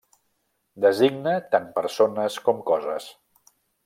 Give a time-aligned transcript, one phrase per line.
[0.85, 3.07] Designa tant persones com coses.